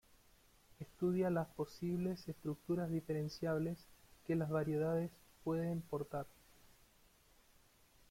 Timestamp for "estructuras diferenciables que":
2.27-4.35